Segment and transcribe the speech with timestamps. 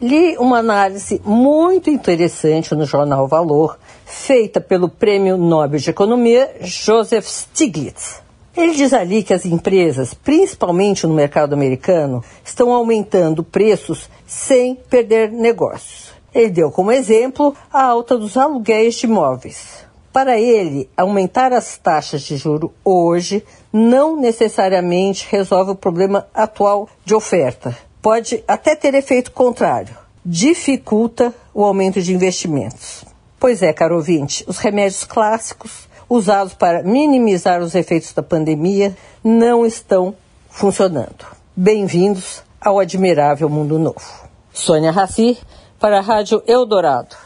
[0.00, 7.26] li uma análise muito interessante no jornal Valor, feita pelo Prêmio Nobel de Economia Joseph
[7.26, 8.22] Stiglitz.
[8.56, 15.32] Ele diz ali que as empresas, principalmente no mercado americano, estão aumentando preços sem perder
[15.32, 16.12] negócios.
[16.32, 19.84] Ele deu como exemplo a alta dos aluguéis de imóveis.
[20.12, 27.12] Para ele, aumentar as taxas de juro hoje não necessariamente resolve o problema atual de
[27.12, 29.96] oferta, pode até ter efeito contrário.
[30.22, 33.02] Dificulta o aumento de investimentos.
[33.40, 39.64] Pois é, caro ouvinte, os remédios clássicos usados para minimizar os efeitos da pandemia não
[39.64, 40.14] estão
[40.50, 41.24] funcionando.
[41.56, 44.28] Bem-vindos ao admirável mundo novo.
[44.52, 45.38] Sônia Raci,
[45.80, 47.16] para a Rádio Eldorado.